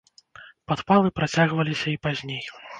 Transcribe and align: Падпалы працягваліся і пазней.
Падпалы 0.71 1.13
працягваліся 1.21 1.87
і 1.95 1.97
пазней. 2.09 2.43